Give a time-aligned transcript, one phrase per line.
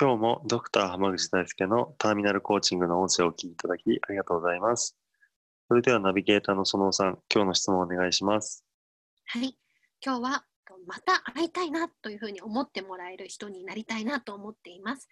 [0.00, 4.96] 今日もドクター濱口大輔のターミナルコーチングの音声をお聞きいただきありがとうございます
[5.68, 8.64] それではナビゲーターの園尾さん今日の質問をお願いします
[9.26, 9.54] はい
[10.02, 10.44] 今日は
[10.86, 15.06] また会いたいなというふうに思ってもらえる人になりたいなと思っています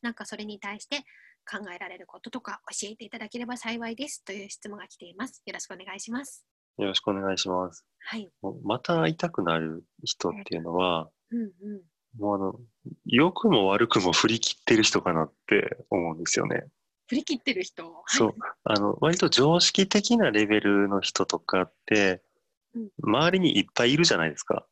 [0.00, 1.04] なんかそれに対して
[1.46, 5.42] 考えられることとか教えていただければ幸いですという質問が来ています。
[5.44, 6.46] よろしくお願いします。
[6.78, 7.84] よろしくお願いします。
[7.98, 8.28] はい。
[8.64, 11.50] また会いたくなる人っていうのは、うんうん、
[12.18, 12.60] もうあの、
[13.06, 16.64] 良くも悪くも振り切ってる人かなって思うんですよね。
[17.08, 18.34] 振り切ってる人、そう。
[18.64, 22.22] あの、割と常識的なレベルの人とかって、
[22.74, 24.64] うん、周りにいっぱいいるじゃないですか。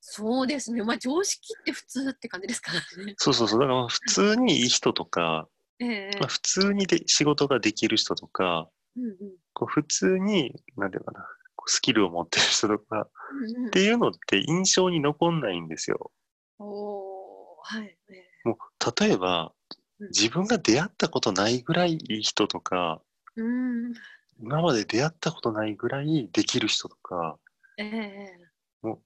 [0.00, 0.84] そうですね。
[0.84, 3.14] まあ常識って普通って感じですからね。
[3.16, 3.60] そうそうそう。
[3.60, 5.48] だから普通にいい人とか、
[5.80, 9.16] えー、まあ、普通にで仕事ができる人とか、うんうん、
[9.54, 11.26] こう普通に、なんていうかな、
[11.66, 16.12] スキルを持ってる人とか、うんうん、っていうのって印象に残んないんですよ。
[16.58, 17.96] おはい、ね、
[18.44, 19.52] もう例えば、
[20.00, 23.00] 自分が出会ったことないぐらいいい人とか、
[23.36, 23.94] うん、
[24.40, 27.38] 今まで出会ったことないぐらいできる人とか、
[27.78, 28.96] えー、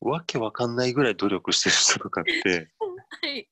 [0.00, 3.48] わけわかんないぐらい努力してる人とかって、はい、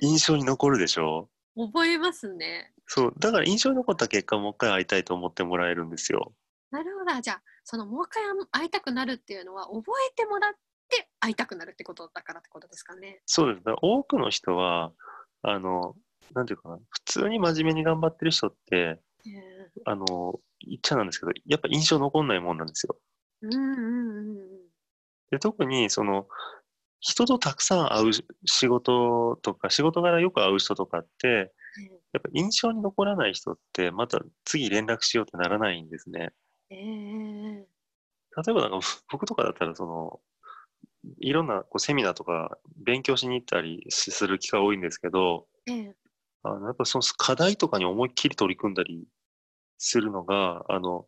[0.00, 1.28] 印象に残るでしょ？
[1.56, 2.72] 覚えますね。
[2.86, 3.14] そう。
[3.18, 6.34] だから印象に残った結果、もう一回会いたいと思ってもらえるんですよ。
[6.70, 7.20] なるほど。
[7.20, 10.52] じゃあ、そのもう一回会いたくなるっていうのは、覚えてもらっ
[10.88, 13.20] て会いたくなるってことだからってことですかね。
[13.26, 13.64] そうです。
[13.82, 14.92] 多くの人は、
[15.42, 15.94] あの、
[16.34, 22.96] なんていうかな、普通に真面目に頑張ってる人って、えー、あの、言っちゃなんですけど、やっぱ印象残んないもんなんですよ。
[23.42, 24.64] うんうんうん。
[25.30, 26.26] で特にその
[27.00, 28.12] 人とたくさん会う
[28.46, 31.52] 仕事とか仕事柄よく会う人とかって
[32.12, 36.30] やっぱ印象に残らない人ってまた次連絡しようってならないんですね。
[36.70, 37.64] えー、例
[38.48, 40.20] えばなんか僕とかだったらその
[41.18, 45.92] いろんなこうセミナーとか勉強しに行ったりする機会多いんですけど、えー、
[46.42, 49.06] あのやっぱその課題とかに思いっきり取り組んだり
[49.78, 51.06] するのがあの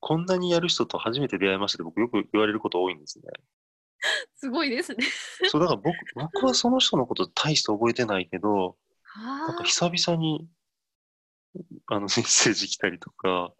[0.00, 3.24] こんなにやる人と初めて出会いましたって僕よく言われること多いんですね。
[4.36, 5.04] すごいですね。
[5.48, 8.76] そう、だから僕、僕はその人のこと大して覚えてないけど、
[9.16, 10.48] なんか久々に、
[11.86, 13.52] あの、メッセージ来たりとか、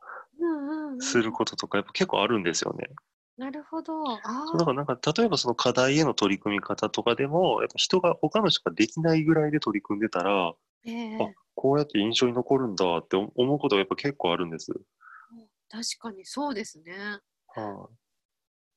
[1.01, 2.89] することとか、やっぱ結構あるんですよね。
[3.37, 4.05] なるほど。
[4.07, 10.55] そうだからなんか、例えばその課題への取り組み方とかでも、やっぱ人が、他の人ができないぐらいで取り組んでたら、
[10.87, 14.73] えー、あ、こうやって印象に残るんだって思うことがやっぱ結構あるんです。
[15.69, 16.93] 確かにそうですね。
[17.49, 17.97] はあ、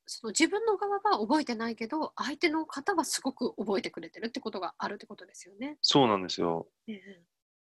[0.06, 5.78] その自分の側は覚えてないけど相手の方はすごく覚えてくれてるってことがあるってことですよね。
[5.82, 6.68] そうなんですよ。
[6.88, 7.00] え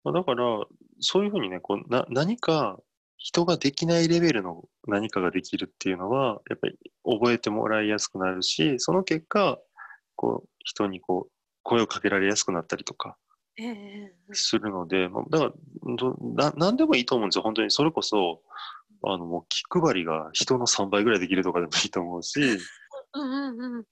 [0.05, 0.65] ー、だから
[0.99, 2.79] そういうふうにねこうな何か
[3.23, 9.57] 人ができないレベルの何かができるっていうのはやっぱり覚えてもらいやすくなるしその結果
[10.15, 11.31] こう人にこう
[11.63, 13.15] 声をかけられやすくなったりとか
[14.33, 17.43] するので、えー、だからな何でもいいと思うんですよ。
[17.43, 18.41] 本当にそれこそ
[19.05, 22.39] あの、もう気配りが人の3倍ぐらいできるとかでもいいと思うし、
[23.13, 23.85] うんうんうん、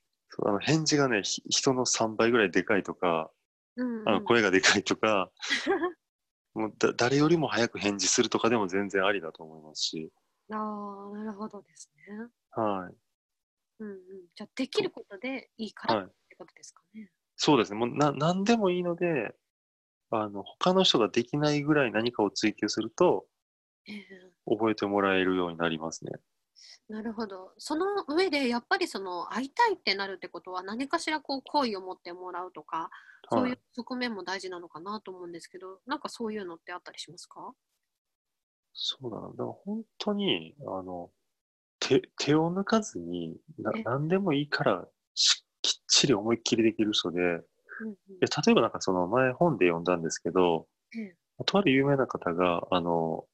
[0.46, 3.30] あの返事がね、人の3倍ぐらいでかいとか、
[3.76, 5.30] うんうん、あの声がでかいとか、
[6.54, 10.12] もうだ誰よりも早く返事するとかでも全然ありだと思いますし。
[10.52, 12.28] ああ、なるほどですね。
[12.52, 12.96] はい。
[13.80, 13.98] うんうん、
[14.36, 17.02] じゃあ、できることでいいからってことですかね。
[17.02, 17.80] はい、そうですね。
[17.80, 19.34] もうな何でもいいので、
[20.12, 23.26] あの他の人ができないぐらい何かを追求すると、
[23.88, 26.12] えー、覚えてもらえるようになりますね。
[26.90, 27.54] なるほど。
[27.58, 32.90] その上でやっぱりその会いたいってなるってことは何かしらこう好意を持ってもらうとか、
[33.32, 37.54] そういう側面も大事なのかなと思うんですけど、なんかそういうのってあったりしますか？
[38.74, 39.30] そうだな。
[39.30, 41.10] だから本当に、あの、
[41.80, 47.46] 手手を抜かずにな何でもいいからしきっちり思いっきりできる人で、うんうん、
[48.20, 50.68] 例えばなんかその前本で読んだんですけど、
[51.46, 53.26] とある有名な方が、あの、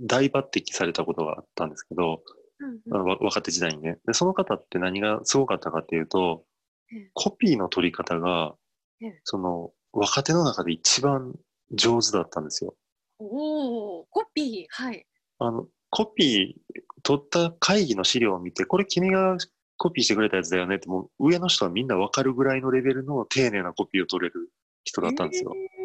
[0.00, 2.22] 大抜擢されたことがあったんですけど、
[2.58, 4.14] うんうん、若手時代にねで。
[4.14, 6.44] その方って何がすごかったかっていうと、
[6.92, 8.54] うん、コピーの取り方が、
[9.00, 11.34] うん、その若手の中で一番
[11.72, 12.74] 上手だったんですよ。
[13.18, 15.06] おお、コピー、はい。
[15.38, 19.38] あの、コピー取った会議の資料を見て、これ君が
[19.78, 24.50] コピーしてくれたやつだよねって、もう上の人はみんなわかるぐらいのレベルの丁寧なコピーを取れる
[24.84, 25.52] 人だったんですよ。
[25.54, 25.75] えー、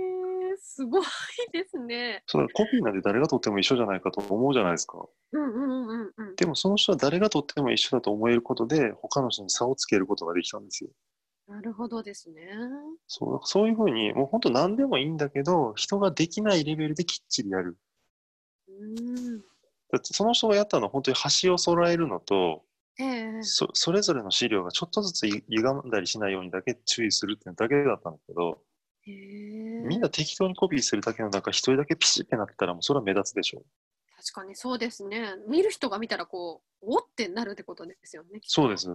[0.82, 1.04] すごい
[1.54, 2.24] ですね。
[2.26, 5.06] そうコピーなんて誰が取っても一緒じゃないかと思うじゃないですか。
[5.32, 6.36] うんうんうんうん。
[6.36, 10.90] でもその人は誰が取っても一緒だと思えることで、他の人に差をつけることができたんですよ。
[11.48, 12.50] なるほどですね。
[13.08, 17.78] そうそういうふうに、もう本当何でもいいんだけど、人ができないレベルできっちりやる。
[18.68, 19.40] うん。
[19.40, 22.64] だってその人がやったのは本当に端を揃えるのと、
[23.00, 28.62] ええそそれぞれの資料がちょっとずつい歪んだりしないようにだけ注意するっていうだけだったんだけど、
[29.08, 33.64] へえみんな適当にコピーするだけの中、一人だけピシッてなったら、もうそれは目立つでしょ。
[34.18, 35.36] 確かにそうですね。
[35.48, 38.40] 見る人が見たらこう、おってなるってことですよね。
[38.40, 38.78] きっとそうで。
[38.78, 38.88] す。
[38.88, 38.92] い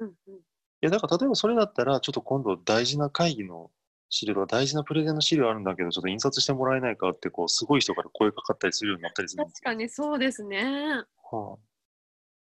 [0.00, 0.40] うんうん。
[0.80, 3.70] や、だから例えばそれだったら、ちょっと今度大事な会議の
[4.08, 9.64] 資料とか大事なプレゼンの資料あるんだけど、ちょっと印刷してもらえないかって、こう、すごい人から声かかったりするようになったりするんですよ。
[9.64, 11.04] 確かにそうですね。
[11.30, 11.58] はあ、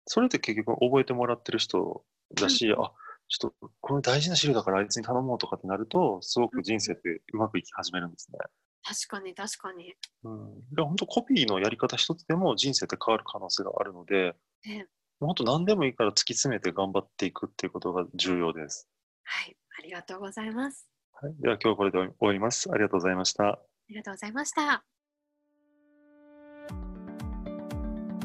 [0.06, 2.04] それって結局覚えてもらってる人
[2.34, 2.92] だし、うんあ、
[3.38, 8.38] ちょっとこれ大事な資料だからあいつに頼もうとかってなると、すごく人生ってうまくいき始めるんですね。
[8.84, 9.94] 確かに確かに。
[10.24, 10.74] うん。
[10.74, 14.34] で本当コピーのやり方一つでも人生って変わる可能性があるので、
[14.66, 14.86] ええ
[15.20, 18.88] 本当何でもいいから突き詰めて頑張っていくっていうことが重要です。
[19.22, 19.56] はい。
[19.78, 20.88] ありがとうございます。
[21.12, 22.68] はい、では今日はこれで終わります。
[22.72, 23.44] ありがとうございました。
[23.44, 23.58] あ
[23.88, 24.84] りがとうございました。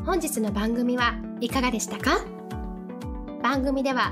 [0.06, 2.25] 本日の番組はいかがでしたか？
[3.44, 4.12] 番組では